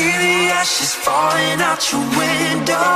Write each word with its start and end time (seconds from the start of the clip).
see 0.00 0.16
the 0.24 0.36
ashes 0.60 0.94
falling 1.04 1.60
out 1.68 1.82
your 1.92 2.04
window. 2.16 2.92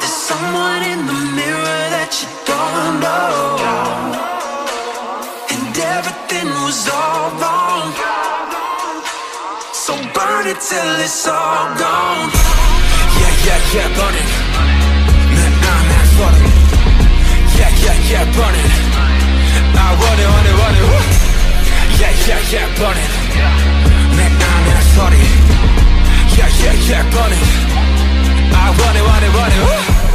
There's 0.00 0.18
someone 0.28 0.82
in 0.92 1.00
the 1.10 1.20
mirror 1.38 1.82
that 1.96 2.10
you 2.20 2.28
don't 2.52 2.94
know. 3.04 3.36
And 5.52 5.72
everything 5.96 6.48
was 6.64 6.80
all 7.00 7.28
wrong. 7.40 7.86
So 9.84 9.92
burn 10.16 10.44
it 10.52 10.60
till 10.68 10.92
it's 11.06 11.24
all 11.36 11.66
gone. 11.84 12.28
Yeah, 13.20 13.46
yeah, 13.46 13.74
yeah, 13.74 13.88
burn 13.96 14.16
it. 14.22 14.30
Nah, 15.64 15.80
I'm 15.80 16.08
fuck 16.16 16.38
it. 16.48 16.56
Yeah, 17.58 17.72
yeah, 17.84 18.10
yeah, 18.10 18.24
burn 18.36 18.56
it. 18.64 18.72
I 19.78 19.88
want 20.00 20.18
it, 20.24 20.28
want 20.34 20.48
it, 20.50 20.56
want 20.60 20.62
it 20.62 20.65
it. 29.46 29.58
Woo. 29.58 30.06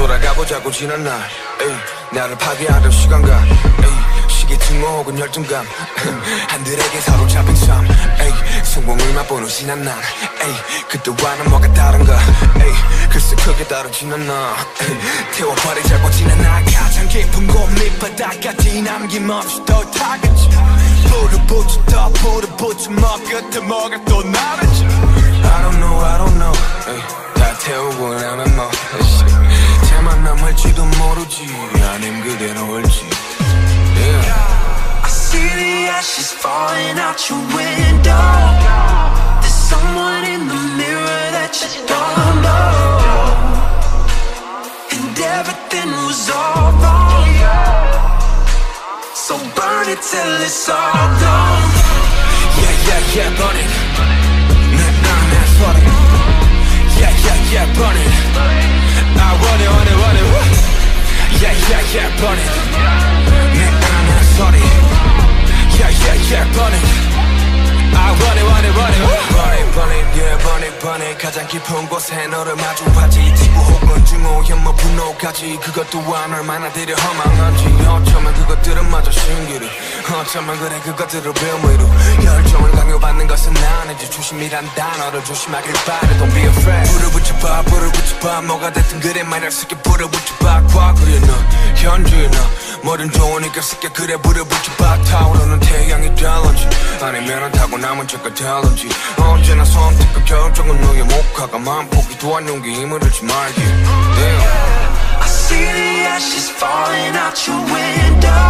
돌아가보자고 0.00 0.70
지난 0.70 1.04
날 1.04 1.20
에이, 1.60 1.74
나를 2.12 2.36
파괴하던 2.38 2.90
시간과 2.90 3.44
에이, 3.44 4.28
시기 4.30 4.58
증오 4.58 4.86
혹은 4.86 5.18
열등감 5.18 5.62
한들에게 6.48 7.00
사로잡힌 7.02 7.54
삶 7.54 7.84
에이, 7.84 8.64
성공을 8.64 9.12
맛보는 9.12 9.46
지난 9.46 9.82
날 9.82 9.94
에이, 10.42 10.54
그때와는 10.88 11.50
뭐가 11.50 11.70
다른가 11.74 12.18
에이, 12.56 12.72
글쎄 13.10 13.36
크게 13.36 13.66
다르지는 13.68 14.22
않아 14.22 14.56
태워버리자고 15.36 16.10
지난 16.12 16.40
날 16.40 16.64
가장 16.64 17.06
깊은 17.08 17.46
곳 17.46 17.70
밑바닥까지 17.74 18.80
남김없이 18.80 19.64
더 19.66 19.82
타겠지 19.90 20.48
불을 21.10 21.46
붙여 21.46 21.84
더 21.84 22.08
불을 22.08 22.48
붙여 22.56 22.90
뭐 22.92 23.16
끝에 23.28 23.60
뭐가 23.60 24.02
또 24.06 24.22
나를지 24.22 24.86
태우고 27.59 28.13
나면 28.15 28.55
뭐 28.55 28.69
에이씨, 28.99 29.25
태만 29.89 30.23
남을지도 30.23 30.85
모르지 30.85 31.47
아님 31.89 32.21
그대로 32.21 32.69
올지 32.69 33.09
yeah. 33.95 35.01
I 35.03 35.09
see 35.09 35.39
the 35.39 35.89
ashes 35.89 36.31
falling 36.31 36.97
out 36.99 37.29
your 37.29 37.39
window. 37.55 38.27
There's 39.41 39.53
someone 39.53 40.23
in 40.25 40.47
the 40.47 40.61
mirror 40.77 41.23
that 41.37 41.53
you 41.61 41.85
don't 41.87 42.37
know. 42.45 43.35
And 44.93 45.19
everything 45.19 45.91
was 46.05 46.29
all 46.29 46.71
wrong. 46.81 47.25
So 49.13 49.37
burn 49.55 49.89
it 49.89 50.01
till 50.01 50.41
it's 50.41 50.69
all 50.69 51.09
gone. 51.19 51.78
Yeah, 61.92 62.06
burn 62.20 62.38
it. 62.38 62.50
내 63.52 63.66
안에 63.66 64.22
소리. 64.36 64.58
Yeah, 65.74 65.90
yeah, 65.90 66.30
yeah, 66.30 66.46
burn 66.54 66.74
it. 66.74 66.86
I 67.92 68.14
want 68.14 68.38
it, 68.38 68.46
want 68.46 68.64
it, 68.64 68.72
want 68.78 68.94
it. 68.94 69.02
Burn 69.34 69.58
it, 69.58 69.66
burn 69.74 69.90
it, 69.90 70.06
yeah, 70.14 70.38
burn 70.38 70.62
it, 70.62 70.74
burn 70.80 71.02
it. 71.02 71.18
가장 71.18 71.46
깊은 71.48 71.88
곳에 71.88 72.28
너를 72.28 72.54
마주하지. 72.54 73.34
지구 73.34 73.58
혹은 73.58 74.04
뭐 74.62 74.69
분노까지. 74.90 75.58
그것 75.62 75.88
또한 75.90 76.32
얼마나 76.32 76.70
되려 76.72 76.94
허망한지. 76.94 77.64
어쩌면 77.86 78.34
그것들은 78.34 78.90
마저 78.90 79.10
신기루. 79.10 79.66
어쩌면 80.12 80.58
그래 80.58 80.80
그것들을 80.80 81.32
빌미로. 81.32 81.84
열정을 82.24 82.70
강요받는 82.72 83.26
것은 83.26 83.54
아니지. 83.56 84.10
조심이란 84.10 84.66
단어를 84.74 85.24
조심하길 85.24 85.72
바래. 85.86 86.18
Don't 86.18 86.32
be 86.32 86.42
afraid. 86.42 86.90
불을 86.92 87.10
붙여봐, 87.10 87.62
불을 87.62 87.92
붙여봐. 87.92 88.42
뭐가 88.42 88.72
됐든 88.72 89.00
그래 89.00 89.22
말할 89.22 89.50
수 89.50 89.64
있게 89.64 89.76
불을 89.76 90.10
붙여봐. 90.10 90.62
과거에 90.68 91.20
너, 91.20 91.32
현재의 91.76 92.30
너. 92.30 92.38
뭐든 92.82 93.12
좋으니까 93.12 93.60
쉽게 93.60 93.88
그래 93.90 94.16
불을 94.16 94.44
붙여봐. 94.44 95.02
타오르는 95.04 95.60
태양이 95.60 96.14
될런지. 96.14 96.68
아니면은 97.00 97.52
타고 97.52 97.78
남은 97.78 98.08
죄가 98.08 98.34
될런지. 98.34 98.88
언제나 99.18 99.64
선택과 99.64 100.24
결정은 100.24 100.80
너의 100.80 101.02
목화가 101.04 101.58
마음 101.58 101.88
포기 101.90 102.18
또한 102.18 102.46
용기 102.48 102.74
힘을 102.74 103.02
잃지 103.02 103.24
말기. 103.24 103.60
Damn. 103.60 104.49
See 105.50 105.66
the 105.78 106.06
ashes 106.14 106.48
falling 106.48 107.14
out 107.24 107.34
your 107.44 107.58
window. 107.58 108.46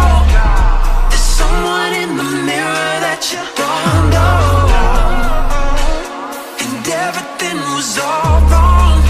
There's 1.09 1.29
someone 1.39 1.93
in 2.03 2.11
the 2.15 2.29
mirror 2.45 2.93
that 3.05 3.21
you 3.31 3.41
don't 3.57 4.05
know. 4.13 4.69
And 6.61 6.85
everything 7.07 7.57
was 7.73 7.97
all 7.97 8.37
wrong. 8.51 9.01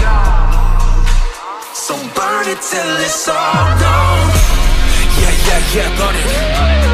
So 1.74 1.94
burn 2.16 2.46
it 2.48 2.60
till 2.64 2.96
it's 3.04 3.28
all 3.28 3.68
gone. 3.84 4.30
Yeah, 5.20 5.36
yeah, 5.48 5.74
yeah, 5.76 5.96
burn 5.98 6.16
it. 6.16 6.91